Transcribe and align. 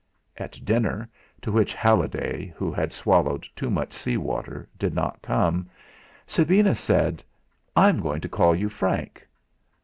At 0.35 0.65
dinner, 0.65 1.07
to 1.43 1.51
which 1.51 1.75
Halliday, 1.75 2.51
who 2.57 2.71
had 2.73 2.91
swallowed 2.91 3.45
too 3.55 3.69
much 3.69 3.93
sea 3.93 4.17
water, 4.17 4.67
did 4.79 4.95
not 4.95 5.21
come, 5.21 5.69
Sabina 6.25 6.73
said: 6.73 7.21
"I'm 7.75 8.01
going 8.01 8.21
to 8.21 8.27
call 8.27 8.55
you 8.55 8.67
Frank." 8.67 9.27